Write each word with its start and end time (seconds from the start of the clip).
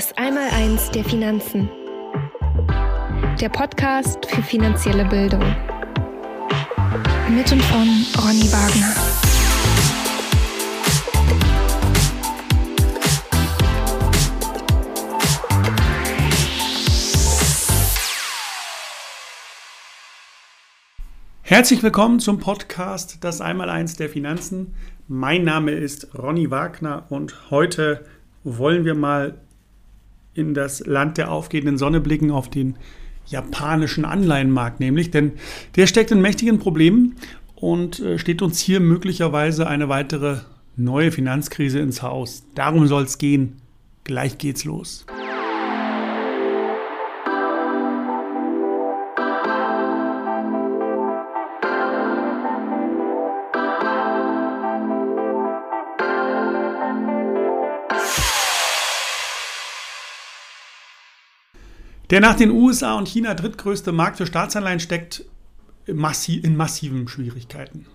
Das 0.00 0.16
Einmaleins 0.16 0.90
der 0.92 1.04
Finanzen. 1.04 1.68
Der 3.38 3.50
Podcast 3.50 4.24
für 4.24 4.42
finanzielle 4.42 5.04
Bildung. 5.04 5.44
Mit 7.28 7.52
und 7.52 7.62
von 7.64 8.06
Ronny 8.16 8.50
Wagner. 8.50 8.94
Herzlich 21.42 21.82
willkommen 21.82 22.20
zum 22.20 22.38
Podcast 22.38 23.22
Das 23.22 23.42
Einmaleins 23.42 23.96
der 23.96 24.08
Finanzen. 24.08 24.74
Mein 25.08 25.44
Name 25.44 25.72
ist 25.72 26.14
Ronny 26.16 26.50
Wagner 26.50 27.04
und 27.10 27.50
heute 27.50 28.06
wollen 28.44 28.86
wir 28.86 28.94
mal 28.94 29.38
in 30.40 30.54
das 30.54 30.84
Land 30.86 31.18
der 31.18 31.30
aufgehenden 31.30 31.78
Sonne 31.78 32.00
blicken, 32.00 32.30
auf 32.30 32.48
den 32.48 32.76
japanischen 33.26 34.04
Anleihenmarkt 34.04 34.80
nämlich, 34.80 35.10
denn 35.10 35.32
der 35.76 35.86
steckt 35.86 36.10
in 36.10 36.20
mächtigen 36.20 36.58
Problemen 36.58 37.16
und 37.54 38.00
äh, 38.00 38.18
steht 38.18 38.42
uns 38.42 38.58
hier 38.58 38.80
möglicherweise 38.80 39.66
eine 39.66 39.88
weitere 39.88 40.38
neue 40.76 41.12
Finanzkrise 41.12 41.78
ins 41.78 42.02
Haus. 42.02 42.44
Darum 42.54 42.86
soll 42.86 43.04
es 43.04 43.18
gehen. 43.18 43.56
Gleich 44.04 44.38
geht's 44.38 44.64
los. 44.64 45.06
Der 62.10 62.20
nach 62.20 62.34
den 62.34 62.50
USA 62.50 62.94
und 62.94 63.06
China 63.06 63.34
drittgrößte 63.34 63.92
Markt 63.92 64.16
für 64.16 64.26
Staatsanleihen 64.26 64.80
steckt 64.80 65.24
in 65.86 65.96
massiven 65.96 67.08
Schwierigkeiten. 67.08 67.86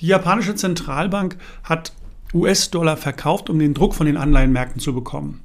Die 0.00 0.06
japanische 0.06 0.54
Zentralbank 0.54 1.36
hat 1.62 1.92
US-Dollar 2.32 2.96
verkauft, 2.96 3.48
um 3.50 3.58
den 3.58 3.74
Druck 3.74 3.94
von 3.94 4.06
den 4.06 4.16
Anleihenmärkten 4.16 4.80
zu 4.80 4.94
bekommen. 4.94 5.42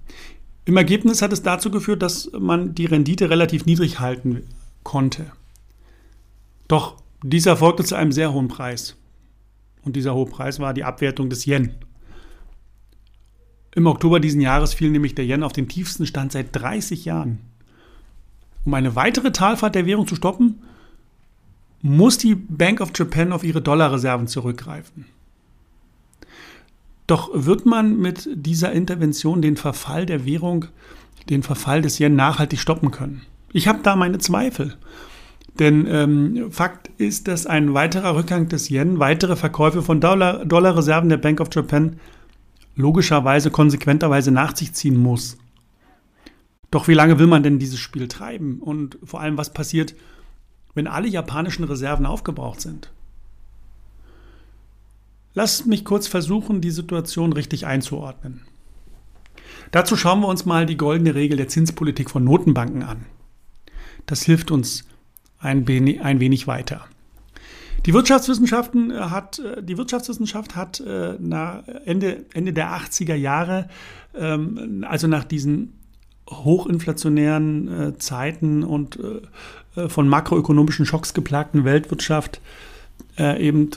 Im 0.65 0.77
Ergebnis 0.77 1.21
hat 1.21 1.33
es 1.33 1.43
dazu 1.43 1.69
geführt, 1.69 2.01
dass 2.01 2.31
man 2.37 2.75
die 2.75 2.85
Rendite 2.85 3.29
relativ 3.29 3.65
niedrig 3.65 3.99
halten 3.99 4.43
konnte. 4.83 5.31
Doch 6.67 6.95
dies 7.23 7.45
erfolgte 7.45 7.83
zu 7.83 7.95
einem 7.95 8.11
sehr 8.11 8.33
hohen 8.33 8.47
Preis. 8.47 8.95
Und 9.83 9.95
dieser 9.95 10.15
hohe 10.15 10.25
Preis 10.25 10.59
war 10.59 10.73
die 10.73 10.83
Abwertung 10.83 11.29
des 11.29 11.45
Yen. 11.45 11.75
Im 13.75 13.85
Oktober 13.85 14.19
diesen 14.19 14.41
Jahres 14.41 14.73
fiel 14.73 14.89
nämlich 14.89 15.15
der 15.15 15.25
Yen 15.25 15.43
auf 15.43 15.53
den 15.53 15.67
tiefsten 15.67 16.05
Stand 16.05 16.31
seit 16.31 16.55
30 16.55 17.05
Jahren. 17.05 17.48
Um 18.65 18.73
eine 18.73 18.95
weitere 18.95 19.31
Talfahrt 19.31 19.75
der 19.75 19.85
Währung 19.85 20.07
zu 20.07 20.15
stoppen, 20.15 20.61
muss 21.81 22.17
die 22.17 22.35
Bank 22.35 22.81
of 22.81 22.91
Japan 22.95 23.31
auf 23.31 23.43
ihre 23.43 23.61
Dollarreserven 23.61 24.27
zurückgreifen. 24.27 25.05
Doch 27.07 27.31
wird 27.33 27.65
man 27.65 27.97
mit 27.97 28.29
dieser 28.33 28.71
Intervention 28.71 29.41
den 29.41 29.57
Verfall 29.57 30.05
der 30.05 30.25
Währung, 30.25 30.65
den 31.29 31.41
Verfall 31.41 31.81
des 31.81 31.99
Yen 31.99 32.15
nachhaltig 32.15 32.59
stoppen 32.59 32.91
können? 32.91 33.21
Ich 33.51 33.67
habe 33.67 33.79
da 33.81 33.95
meine 33.95 34.19
Zweifel. 34.19 34.77
Denn 35.57 35.87
ähm, 35.87 36.51
Fakt 36.51 36.89
ist, 36.97 37.27
dass 37.27 37.47
ein 37.47 37.73
weiterer 37.73 38.15
Rückgang 38.15 38.47
des 38.47 38.69
Yen, 38.69 38.99
weitere 38.99 39.35
Verkäufe 39.35 39.81
von 39.81 39.99
Dollar, 39.99 40.45
Dollarreserven 40.45 41.09
der 41.09 41.17
Bank 41.17 41.41
of 41.41 41.49
Japan 41.51 41.99
logischerweise 42.75 43.49
konsequenterweise 43.49 44.31
nach 44.31 44.55
sich 44.55 44.73
ziehen 44.73 44.97
muss. 44.97 45.37
Doch 46.71 46.87
wie 46.87 46.93
lange 46.93 47.19
will 47.19 47.27
man 47.27 47.43
denn 47.43 47.59
dieses 47.59 47.79
Spiel 47.79 48.07
treiben? 48.07 48.59
Und 48.59 48.97
vor 49.03 49.21
allem, 49.21 49.37
was 49.37 49.53
passiert, 49.53 49.95
wenn 50.75 50.87
alle 50.87 51.07
japanischen 51.07 51.63
Reserven 51.63 52.05
aufgebraucht 52.05 52.61
sind? 52.61 52.91
Lasst 55.33 55.67
mich 55.67 55.85
kurz 55.85 56.07
versuchen, 56.07 56.61
die 56.61 56.71
Situation 56.71 57.33
richtig 57.33 57.65
einzuordnen. 57.65 58.41
Dazu 59.71 59.95
schauen 59.95 60.21
wir 60.21 60.27
uns 60.27 60.45
mal 60.45 60.65
die 60.65 60.77
goldene 60.77 61.15
Regel 61.15 61.37
der 61.37 61.47
Zinspolitik 61.47 62.09
von 62.09 62.23
Notenbanken 62.23 62.83
an. 62.83 63.05
Das 64.05 64.23
hilft 64.23 64.51
uns 64.51 64.85
ein 65.39 65.67
wenig, 65.67 66.01
ein 66.01 66.19
wenig 66.19 66.47
weiter. 66.47 66.85
Die 67.85 67.93
Wirtschaftswissenschaften 67.93 68.91
äh, 68.91 68.95
hat, 68.95 69.39
äh, 69.39 69.63
die 69.63 69.77
Wirtschaftswissenschaft 69.77 70.55
hat 70.55 70.79
äh, 70.79 71.15
Ende, 71.15 72.25
Ende 72.33 72.53
der 72.53 72.71
80er 72.71 73.15
Jahre, 73.15 73.69
ähm, 74.15 74.85
also 74.87 75.07
nach 75.07 75.23
diesen 75.23 75.78
hochinflationären 76.29 77.67
äh, 77.67 77.97
Zeiten 77.97 78.63
und 78.63 78.97
äh, 78.99 79.21
äh, 79.75 79.89
von 79.89 80.07
makroökonomischen 80.07 80.85
Schocks 80.85 81.13
geplagten 81.13 81.63
Weltwirtschaft 81.63 82.41
äh, 83.17 83.45
eben 83.45 83.69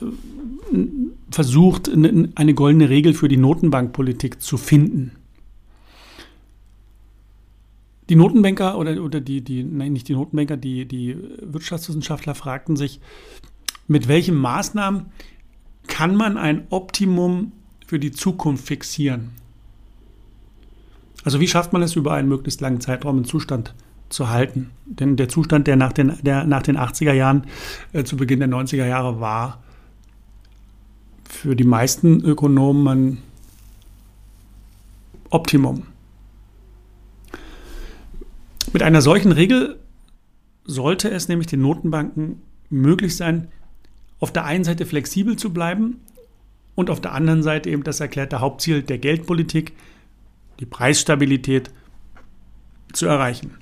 äh, 0.72 0.86
versucht, 1.30 1.90
eine 1.90 2.54
goldene 2.54 2.88
Regel 2.88 3.14
für 3.14 3.28
die 3.28 3.36
Notenbankpolitik 3.36 4.42
zu 4.42 4.56
finden. 4.56 5.12
Die 8.08 8.16
Notenbanker 8.16 8.76
oder, 8.76 9.02
oder 9.02 9.20
die, 9.20 9.42
die, 9.42 9.64
nein, 9.64 9.92
nicht 9.92 10.08
die 10.08 10.14
Notenbanker, 10.14 10.56
die, 10.56 10.86
die 10.86 11.16
Wirtschaftswissenschaftler 11.40 12.34
fragten 12.34 12.76
sich, 12.76 13.00
mit 13.86 14.08
welchen 14.08 14.34
Maßnahmen 14.34 15.06
kann 15.86 16.16
man 16.16 16.36
ein 16.36 16.66
Optimum 16.70 17.52
für 17.86 17.98
die 17.98 18.12
Zukunft 18.12 18.66
fixieren? 18.66 19.30
Also 21.24 21.40
wie 21.40 21.48
schafft 21.48 21.72
man 21.72 21.82
es 21.82 21.96
über 21.96 22.14
einen 22.14 22.28
möglichst 22.28 22.60
langen 22.60 22.80
Zeitraum 22.80 23.16
einen 23.16 23.24
Zustand 23.24 23.74
zu 24.08 24.30
halten? 24.30 24.70
Denn 24.86 25.16
der 25.16 25.28
Zustand, 25.28 25.66
der 25.66 25.76
nach 25.76 25.92
den, 25.92 26.16
der 26.22 26.44
nach 26.44 26.62
den 26.62 26.76
80er 26.76 27.12
Jahren 27.12 27.46
äh, 27.92 28.04
zu 28.04 28.16
Beginn 28.16 28.40
der 28.40 28.48
90er 28.48 28.86
Jahre 28.86 29.20
war, 29.20 29.62
für 31.28 31.56
die 31.56 31.64
meisten 31.64 32.20
Ökonomen 32.20 32.88
ein 32.88 33.18
Optimum. 35.30 35.84
Mit 38.72 38.82
einer 38.82 39.00
solchen 39.00 39.32
Regel 39.32 39.78
sollte 40.64 41.10
es 41.10 41.28
nämlich 41.28 41.46
den 41.46 41.62
Notenbanken 41.62 42.42
möglich 42.70 43.16
sein, 43.16 43.48
auf 44.20 44.32
der 44.32 44.44
einen 44.44 44.64
Seite 44.64 44.86
flexibel 44.86 45.36
zu 45.36 45.52
bleiben 45.52 46.00
und 46.74 46.90
auf 46.90 47.00
der 47.00 47.12
anderen 47.12 47.42
Seite 47.42 47.70
eben 47.70 47.82
das 47.82 48.00
erklärte 48.00 48.40
Hauptziel 48.40 48.82
der 48.82 48.98
Geldpolitik, 48.98 49.72
die 50.62 50.66
Preisstabilität 50.66 51.70
zu 52.92 53.06
erreichen. 53.06 53.56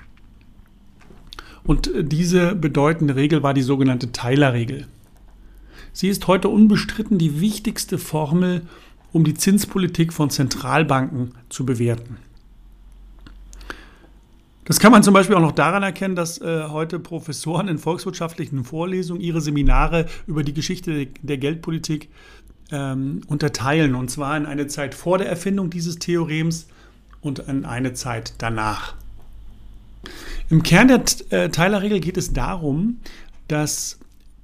Und 1.65 1.91
diese 1.99 2.55
bedeutende 2.55 3.17
Regel 3.17 3.43
war 3.43 3.55
die 3.55 3.63
sogenannte 3.63 4.13
Tyler-Regel. 4.13 4.87
Sie 5.93 6.09
ist 6.09 6.27
heute 6.27 6.51
unbestritten 6.51 7.17
die 7.17 7.41
wichtigste 7.41 7.97
Formel, 7.97 8.63
um 9.13 9.25
die 9.25 9.35
Zinspolitik 9.35 10.13
von 10.13 10.29
Zentralbanken 10.29 11.33
zu 11.49 11.65
bewerten. 11.65 12.19
Das 14.65 14.79
kann 14.79 14.93
man 14.93 15.03
zum 15.03 15.15
Beispiel 15.15 15.37
auch 15.37 15.41
noch 15.41 15.53
daran 15.53 15.83
erkennen, 15.83 16.15
dass 16.15 16.39
äh, 16.41 16.65
heute 16.69 17.01
Professoren 17.01 17.67
in 17.67 17.79
volkswirtschaftlichen 17.79 18.63
Vorlesungen 18.63 19.23
ihre 19.23 19.41
Seminare 19.41 20.07
über 20.27 20.45
die 20.45 20.55
Geschichte 20.55 21.07
der 21.23 21.39
Geldpolitik 21.39 22.11
ähm, 22.71 23.23
unterteilen. 23.27 23.95
Und 23.95 24.11
zwar 24.11 24.37
in 24.37 24.47
eine 24.47 24.67
Zeit 24.67 24.95
vor 24.95 25.19
der 25.19 25.29
Erfindung 25.29 25.71
dieses 25.71 25.99
Theorems 25.99 26.69
und 27.21 27.41
in 27.41 27.65
eine 27.65 27.93
Zeit 27.93 28.35
danach. 28.39 28.95
Im 30.49 30.63
Kern 30.63 30.89
der 30.89 31.03
äh, 31.31 31.51
Teilerregel 31.51 32.01
geht 32.01 32.17
es 32.17 32.33
darum, 32.33 33.01
dass 33.49 33.99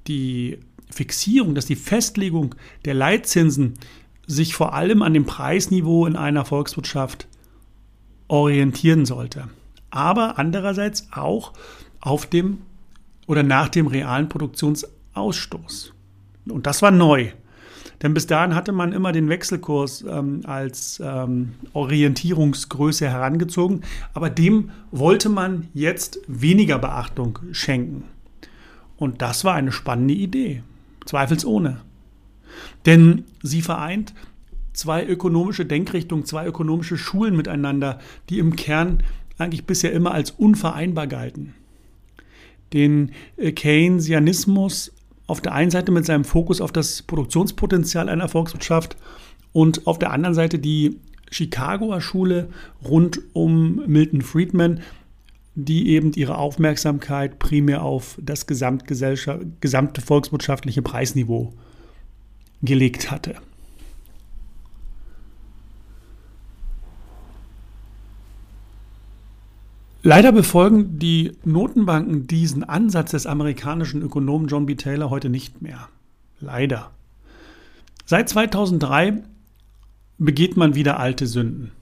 die 0.06 0.58
Fixierung, 0.90 1.54
dass 1.54 1.66
die 1.66 1.76
Festlegung 1.76 2.54
der 2.84 2.94
Leitzinsen 2.94 3.74
sich 4.26 4.54
vor 4.54 4.74
allem 4.74 5.02
an 5.02 5.14
dem 5.14 5.24
Preisniveau 5.24 6.06
in 6.06 6.16
einer 6.16 6.44
Volkswirtschaft 6.44 7.26
orientieren 8.28 9.06
sollte. 9.06 9.48
Aber 9.90 10.38
andererseits 10.38 11.08
auch 11.12 11.52
auf 12.00 12.26
dem 12.26 12.58
oder 13.26 13.42
nach 13.42 13.68
dem 13.68 13.86
realen 13.86 14.28
Produktionsausstoß. 14.28 15.92
Und 16.48 16.66
das 16.66 16.82
war 16.82 16.90
neu. 16.90 17.30
Denn 18.02 18.14
bis 18.14 18.26
dahin 18.26 18.54
hatte 18.54 18.72
man 18.72 18.92
immer 18.92 19.12
den 19.12 19.28
Wechselkurs 19.28 20.04
ähm, 20.08 20.42
als 20.44 21.00
ähm, 21.04 21.54
Orientierungsgröße 21.72 23.08
herangezogen, 23.08 23.82
aber 24.12 24.28
dem 24.28 24.70
wollte 24.90 25.28
man 25.28 25.68
jetzt 25.72 26.20
weniger 26.26 26.78
Beachtung 26.78 27.38
schenken. 27.52 28.04
Und 28.96 29.22
das 29.22 29.44
war 29.44 29.54
eine 29.54 29.72
spannende 29.72 30.14
Idee, 30.14 30.62
zweifelsohne. 31.04 31.80
Denn 32.84 33.24
sie 33.42 33.62
vereint 33.62 34.14
zwei 34.72 35.04
ökonomische 35.04 35.66
Denkrichtungen, 35.66 36.24
zwei 36.24 36.46
ökonomische 36.46 36.96
Schulen 36.96 37.36
miteinander, 37.36 37.98
die 38.28 38.38
im 38.38 38.56
Kern 38.56 39.02
eigentlich 39.38 39.64
bisher 39.64 39.92
immer 39.92 40.12
als 40.12 40.30
unvereinbar 40.30 41.06
galten. 41.06 41.54
Den 42.72 43.12
äh, 43.36 43.52
Keynesianismus 43.52 44.92
auf 45.26 45.40
der 45.40 45.52
einen 45.52 45.70
Seite 45.70 45.92
mit 45.92 46.06
seinem 46.06 46.24
Fokus 46.24 46.60
auf 46.60 46.72
das 46.72 47.02
Produktionspotenzial 47.02 48.08
einer 48.08 48.28
Volkswirtschaft 48.28 48.96
und 49.52 49.86
auf 49.86 49.98
der 49.98 50.12
anderen 50.12 50.34
Seite 50.34 50.58
die 50.58 51.00
Chicagoer 51.30 52.00
Schule 52.00 52.48
rund 52.84 53.20
um 53.32 53.82
Milton 53.86 54.22
Friedman, 54.22 54.80
die 55.54 55.88
eben 55.88 56.12
ihre 56.12 56.38
Aufmerksamkeit 56.38 57.38
primär 57.38 57.82
auf 57.82 58.18
das 58.22 58.46
gesamte 58.46 60.00
volkswirtschaftliche 60.00 60.82
Preisniveau 60.82 61.52
gelegt 62.62 63.10
hatte. 63.10 63.36
Leider 70.06 70.30
befolgen 70.30 71.00
die 71.00 71.32
Notenbanken 71.42 72.28
diesen 72.28 72.62
Ansatz 72.62 73.10
des 73.10 73.26
amerikanischen 73.26 74.02
Ökonomen 74.02 74.46
John 74.46 74.64
B. 74.64 74.76
Taylor 74.76 75.10
heute 75.10 75.28
nicht 75.28 75.62
mehr. 75.62 75.88
Leider. 76.38 76.92
Seit 78.04 78.28
2003 78.28 79.24
begeht 80.18 80.56
man 80.56 80.76
wieder 80.76 81.00
alte 81.00 81.26
Sünden. 81.26 81.72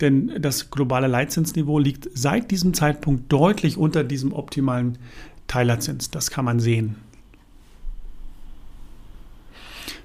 Denn 0.00 0.32
das 0.42 0.72
globale 0.72 1.06
Leitzinsniveau 1.06 1.78
liegt 1.78 2.08
seit 2.12 2.50
diesem 2.50 2.74
Zeitpunkt 2.74 3.32
deutlich 3.32 3.76
unter 3.76 4.02
diesem 4.02 4.32
optimalen 4.32 4.98
Teilerzins. 5.46 6.10
Das 6.10 6.28
kann 6.32 6.44
man 6.44 6.58
sehen. 6.58 6.96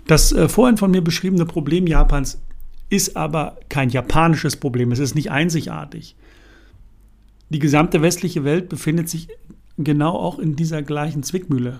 Das 0.05 0.31
äh, 0.31 0.47
vorhin 0.47 0.77
von 0.77 0.91
mir 0.91 1.01
beschriebene 1.01 1.47
Problem 1.47 1.87
Japans 1.87 2.39
ist 2.91 3.17
aber 3.17 3.57
kein 3.69 3.89
japanisches 3.89 4.55
Problem. 4.55 4.91
Es 4.91 4.99
ist 4.99 5.15
nicht 5.15 5.31
einzigartig. 5.31 6.15
Die 7.49 7.59
gesamte 7.59 8.01
westliche 8.01 8.43
Welt 8.43 8.69
befindet 8.69 9.09
sich 9.09 9.27
genau 9.77 10.11
auch 10.11 10.39
in 10.39 10.55
dieser 10.55 10.81
gleichen 10.81 11.23
Zwickmühle. 11.23 11.79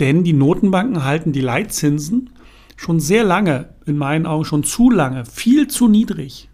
Denn 0.00 0.24
die 0.24 0.32
Notenbanken 0.32 1.04
halten 1.04 1.32
die 1.32 1.40
Leitzinsen 1.40 2.30
schon 2.76 3.00
sehr 3.00 3.24
lange, 3.24 3.70
in 3.86 3.96
meinen 3.98 4.26
Augen 4.26 4.44
schon 4.44 4.64
zu 4.64 4.90
lange, 4.90 5.24
viel 5.24 5.68
zu 5.68 5.88
niedrig. 5.88 6.48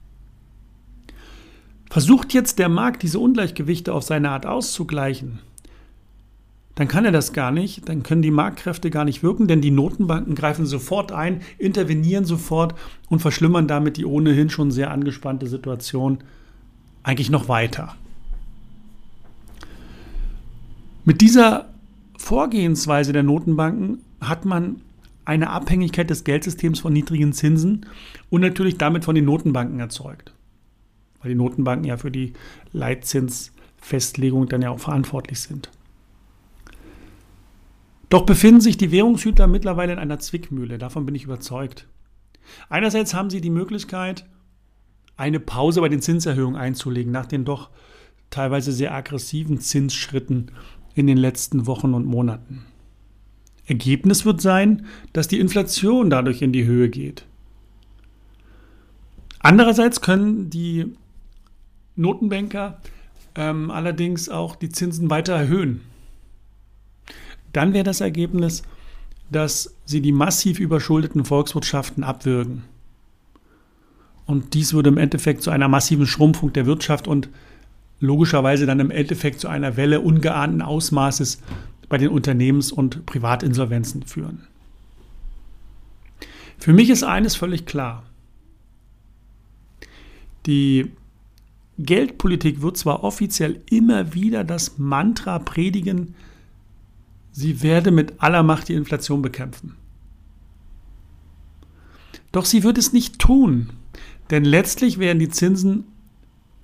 Versucht 1.90 2.32
jetzt 2.32 2.58
der 2.58 2.68
Markt 2.68 3.02
diese 3.02 3.18
Ungleichgewichte 3.18 3.92
auf 3.92 4.04
seine 4.04 4.30
Art 4.30 4.46
auszugleichen, 4.46 5.40
dann 6.74 6.88
kann 6.88 7.04
er 7.04 7.12
das 7.12 7.32
gar 7.32 7.52
nicht, 7.52 7.88
dann 7.88 8.02
können 8.02 8.22
die 8.22 8.32
Marktkräfte 8.32 8.90
gar 8.90 9.04
nicht 9.04 9.22
wirken, 9.22 9.46
denn 9.46 9.60
die 9.60 9.70
Notenbanken 9.70 10.34
greifen 10.34 10.66
sofort 10.66 11.12
ein, 11.12 11.40
intervenieren 11.58 12.24
sofort 12.24 12.74
und 13.08 13.20
verschlimmern 13.20 13.68
damit 13.68 13.96
die 13.96 14.04
ohnehin 14.04 14.50
schon 14.50 14.72
sehr 14.72 14.90
angespannte 14.90 15.46
Situation 15.46 16.18
eigentlich 17.04 17.30
noch 17.30 17.48
weiter. 17.48 17.94
Mit 21.04 21.20
dieser 21.20 21.68
Vorgehensweise 22.16 23.12
der 23.12 23.22
Notenbanken 23.22 23.98
hat 24.20 24.44
man 24.44 24.80
eine 25.26 25.50
Abhängigkeit 25.50 26.10
des 26.10 26.24
Geldsystems 26.24 26.80
von 26.80 26.92
niedrigen 26.92 27.32
Zinsen 27.32 27.86
und 28.30 28.40
natürlich 28.40 28.78
damit 28.78 29.04
von 29.04 29.14
den 29.14 29.26
Notenbanken 29.26 29.78
erzeugt. 29.78 30.32
Weil 31.20 31.30
die 31.30 31.36
Notenbanken 31.36 31.86
ja 31.86 31.96
für 31.96 32.10
die 32.10 32.32
Leitzinsfestlegung 32.72 34.48
dann 34.48 34.62
ja 34.62 34.70
auch 34.70 34.80
verantwortlich 34.80 35.40
sind. 35.40 35.70
Doch 38.08 38.26
befinden 38.26 38.60
sich 38.60 38.76
die 38.76 38.92
Währungshüter 38.92 39.46
mittlerweile 39.46 39.92
in 39.92 39.98
einer 39.98 40.18
Zwickmühle, 40.18 40.78
davon 40.78 41.04
bin 41.04 41.14
ich 41.14 41.24
überzeugt. 41.24 41.86
Einerseits 42.68 43.14
haben 43.14 43.30
sie 43.30 43.40
die 43.40 43.50
Möglichkeit, 43.50 44.26
eine 45.16 45.40
Pause 45.40 45.80
bei 45.80 45.88
den 45.88 46.02
Zinserhöhungen 46.02 46.56
einzulegen, 46.56 47.12
nach 47.12 47.26
den 47.26 47.44
doch 47.44 47.70
teilweise 48.30 48.72
sehr 48.72 48.94
aggressiven 48.94 49.60
Zinsschritten 49.60 50.50
in 50.94 51.06
den 51.06 51.18
letzten 51.18 51.66
Wochen 51.66 51.94
und 51.94 52.06
Monaten. 52.06 52.64
Ergebnis 53.66 54.24
wird 54.24 54.40
sein, 54.40 54.86
dass 55.12 55.28
die 55.28 55.40
Inflation 55.40 56.10
dadurch 56.10 56.42
in 56.42 56.52
die 56.52 56.64
Höhe 56.64 56.88
geht. 56.88 57.24
Andererseits 59.38 60.00
können 60.00 60.50
die 60.50 60.94
Notenbanker 61.96 62.80
ähm, 63.34 63.70
allerdings 63.70 64.28
auch 64.28 64.56
die 64.56 64.68
Zinsen 64.68 65.10
weiter 65.10 65.34
erhöhen. 65.34 65.80
Dann 67.52 67.72
wäre 67.72 67.84
das 67.84 68.00
Ergebnis, 68.00 68.62
dass 69.30 69.74
sie 69.84 70.00
die 70.00 70.12
massiv 70.12 70.58
überschuldeten 70.58 71.24
Volkswirtschaften 71.24 72.04
abwürgen. 72.04 72.64
Und 74.26 74.54
dies 74.54 74.72
würde 74.72 74.88
im 74.88 74.98
Endeffekt 74.98 75.42
zu 75.42 75.50
einer 75.50 75.68
massiven 75.68 76.06
Schrumpfung 76.06 76.52
der 76.52 76.66
Wirtschaft 76.66 77.06
und 77.06 77.28
logischerweise 78.00 78.66
dann 78.66 78.80
im 78.80 78.90
Endeffekt 78.90 79.40
zu 79.40 79.48
einer 79.48 79.76
Welle 79.76 80.00
ungeahnten 80.00 80.62
Ausmaßes 80.62 81.40
bei 81.88 81.98
den 81.98 82.08
Unternehmens- 82.08 82.72
und 82.72 83.06
Privatinsolvenzen 83.06 84.04
führen. 84.04 84.46
Für 86.58 86.72
mich 86.72 86.88
ist 86.90 87.04
eines 87.04 87.36
völlig 87.36 87.66
klar. 87.66 88.04
Die 90.46 90.90
Geldpolitik 91.78 92.62
wird 92.62 92.76
zwar 92.76 93.02
offiziell 93.02 93.60
immer 93.70 94.14
wieder 94.14 94.44
das 94.44 94.78
Mantra 94.78 95.38
predigen, 95.38 96.14
sie 97.32 97.62
werde 97.62 97.90
mit 97.90 98.22
aller 98.22 98.42
Macht 98.42 98.68
die 98.68 98.74
Inflation 98.74 99.22
bekämpfen. 99.22 99.76
Doch 102.32 102.44
sie 102.44 102.62
wird 102.62 102.78
es 102.78 102.92
nicht 102.92 103.18
tun, 103.18 103.70
denn 104.30 104.44
letztlich 104.44 104.98
werden 104.98 105.18
die 105.18 105.28
Zinsen 105.28 105.84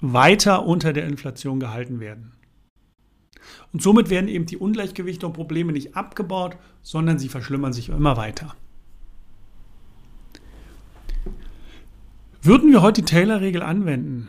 weiter 0.00 0.64
unter 0.66 0.92
der 0.92 1.06
Inflation 1.06 1.60
gehalten 1.60 2.00
werden. 2.00 2.32
Und 3.72 3.82
somit 3.82 4.10
werden 4.10 4.28
eben 4.28 4.46
die 4.46 4.56
Ungleichgewichte 4.56 5.26
und 5.26 5.32
Probleme 5.32 5.72
nicht 5.72 5.96
abgebaut, 5.96 6.56
sondern 6.82 7.18
sie 7.18 7.28
verschlimmern 7.28 7.72
sich 7.72 7.88
immer 7.88 8.16
weiter. 8.16 8.54
Würden 12.42 12.72
wir 12.72 12.80
heute 12.80 13.02
die 13.02 13.06
Taylor-Regel 13.06 13.62
anwenden, 13.62 14.28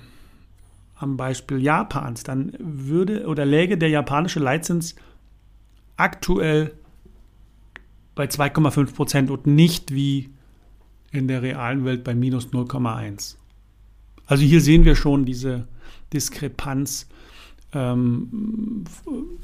am 0.95 1.17
Beispiel 1.17 1.61
Japans, 1.61 2.23
dann 2.23 2.53
würde 2.59 3.25
oder 3.25 3.45
läge 3.45 3.77
der 3.77 3.89
japanische 3.89 4.39
Leitzins 4.39 4.95
aktuell 5.95 6.73
bei 8.13 8.25
2,5 8.25 8.93
Prozent 8.93 9.31
und 9.31 9.47
nicht 9.47 9.93
wie 9.93 10.29
in 11.11 11.27
der 11.27 11.41
realen 11.41 11.85
Welt 11.85 12.03
bei 12.03 12.15
minus 12.15 12.47
0,1. 12.47 13.35
Also 14.25 14.43
hier 14.43 14.61
sehen 14.61 14.85
wir 14.85 14.95
schon 14.95 15.25
diese 15.25 15.67
Diskrepanz 16.13 17.07
ähm, 17.73 18.85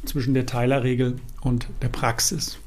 zwischen 0.05 0.33
der 0.33 0.45
Teilerregel 0.45 1.17
und 1.41 1.67
der 1.81 1.89
Praxis. 1.89 2.59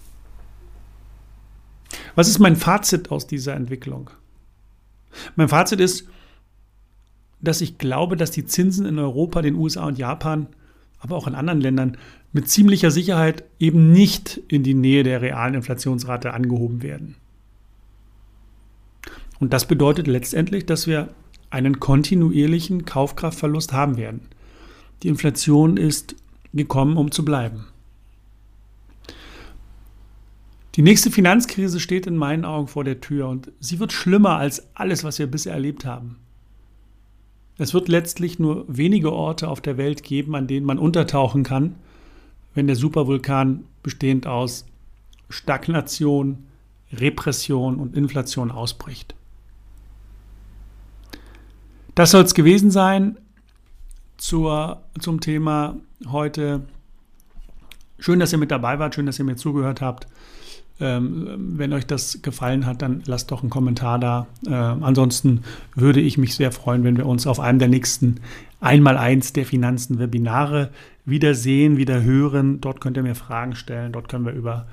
Was 2.14 2.28
ist 2.28 2.38
mein 2.38 2.56
Fazit 2.56 3.10
aus 3.10 3.26
dieser 3.26 3.54
Entwicklung? 3.54 4.10
Mein 5.36 5.48
Fazit 5.48 5.80
ist, 5.80 6.06
dass 7.40 7.60
ich 7.60 7.78
glaube, 7.78 8.16
dass 8.16 8.30
die 8.30 8.44
Zinsen 8.44 8.86
in 8.86 8.98
Europa, 8.98 9.42
den 9.42 9.54
USA 9.54 9.86
und 9.86 9.98
Japan, 9.98 10.46
aber 10.98 11.16
auch 11.16 11.26
in 11.26 11.34
anderen 11.34 11.60
Ländern 11.60 11.96
mit 12.32 12.48
ziemlicher 12.48 12.90
Sicherheit 12.90 13.44
eben 13.58 13.90
nicht 13.92 14.40
in 14.48 14.62
die 14.62 14.74
Nähe 14.74 15.02
der 15.02 15.22
realen 15.22 15.54
Inflationsrate 15.54 16.34
angehoben 16.34 16.82
werden. 16.82 17.16
Und 19.40 19.52
das 19.52 19.66
bedeutet 19.66 20.06
letztendlich, 20.06 20.66
dass 20.66 20.86
wir 20.86 21.08
einen 21.48 21.80
kontinuierlichen 21.80 22.84
Kaufkraftverlust 22.84 23.72
haben 23.72 23.96
werden. 23.96 24.28
Die 25.02 25.08
Inflation 25.08 25.76
ist 25.76 26.14
gekommen, 26.52 26.96
um 26.96 27.10
zu 27.10 27.24
bleiben. 27.24 27.66
Die 30.76 30.82
nächste 30.82 31.10
Finanzkrise 31.10 31.80
steht 31.80 32.06
in 32.06 32.16
meinen 32.16 32.44
Augen 32.44 32.68
vor 32.68 32.84
der 32.84 33.00
Tür 33.00 33.28
und 33.28 33.50
sie 33.58 33.80
wird 33.80 33.92
schlimmer 33.92 34.36
als 34.36 34.74
alles, 34.76 35.02
was 35.02 35.18
wir 35.18 35.26
bisher 35.26 35.52
erlebt 35.52 35.84
haben. 35.84 36.16
Es 37.58 37.74
wird 37.74 37.88
letztlich 37.88 38.38
nur 38.38 38.64
wenige 38.68 39.12
Orte 39.12 39.48
auf 39.48 39.60
der 39.60 39.76
Welt 39.76 40.02
geben, 40.02 40.34
an 40.36 40.46
denen 40.46 40.64
man 40.64 40.78
untertauchen 40.78 41.42
kann, 41.42 41.74
wenn 42.54 42.66
der 42.66 42.76
Supervulkan 42.76 43.64
bestehend 43.82 44.26
aus 44.26 44.64
Stagnation, 45.28 46.46
Repression 46.92 47.76
und 47.76 47.96
Inflation 47.96 48.50
ausbricht. 48.50 49.14
Das 51.94 52.12
soll 52.12 52.22
es 52.22 52.34
gewesen 52.34 52.70
sein 52.70 53.18
zur, 54.16 54.82
zum 54.98 55.20
Thema 55.20 55.76
heute. 56.08 56.62
Schön, 57.98 58.20
dass 58.20 58.32
ihr 58.32 58.38
mit 58.38 58.50
dabei 58.50 58.78
wart, 58.78 58.94
schön, 58.94 59.06
dass 59.06 59.18
ihr 59.18 59.24
mir 59.24 59.36
zugehört 59.36 59.80
habt. 59.80 60.06
Ähm, 60.78 61.56
wenn 61.58 61.74
euch 61.74 61.86
das 61.86 62.22
gefallen 62.22 62.64
hat, 62.64 62.80
dann 62.80 63.02
lasst 63.04 63.30
doch 63.30 63.42
einen 63.42 63.50
Kommentar 63.50 63.98
da. 63.98 64.26
Äh, 64.46 64.54
ansonsten 64.54 65.42
würde 65.74 66.00
ich 66.00 66.16
mich 66.16 66.34
sehr 66.34 66.52
freuen, 66.52 66.84
wenn 66.84 66.96
wir 66.96 67.04
uns 67.04 67.26
auf 67.26 67.38
einem 67.38 67.58
der 67.58 67.68
nächsten 67.68 68.20
Einmaleins 68.60 69.34
der 69.34 69.44
Finanzen-Webinare 69.44 70.70
wiedersehen, 71.04 71.76
wieder 71.76 72.02
hören. 72.02 72.62
Dort 72.62 72.80
könnt 72.80 72.96
ihr 72.96 73.02
mir 73.02 73.14
Fragen 73.14 73.54
stellen. 73.56 73.92
Dort 73.92 74.08
können 74.08 74.24
wir 74.24 74.32
über 74.32 74.66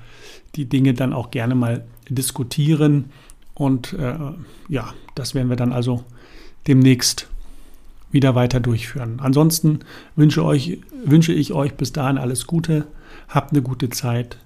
die 0.54 0.66
Dinge 0.66 0.94
dann 0.94 1.12
auch 1.12 1.30
gerne 1.30 1.54
mal 1.54 1.84
diskutieren. 2.08 3.06
Und 3.52 3.92
äh, 3.92 4.16
ja, 4.68 4.94
das 5.14 5.34
werden 5.34 5.50
wir 5.50 5.56
dann 5.56 5.72
also 5.72 6.04
demnächst 6.66 7.28
wieder 8.10 8.34
weiter 8.34 8.60
durchführen. 8.60 9.20
Ansonsten 9.20 9.80
wünsche, 10.16 10.44
euch, 10.44 10.78
wünsche 11.04 11.32
ich 11.32 11.52
euch 11.52 11.74
bis 11.74 11.92
dahin 11.92 12.18
alles 12.18 12.46
Gute, 12.46 12.86
habt 13.28 13.52
eine 13.52 13.62
gute 13.62 13.90
Zeit. 13.90 14.38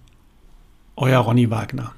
Euer 0.96 1.20
Ronny 1.20 1.50
Wagner. 1.50 1.92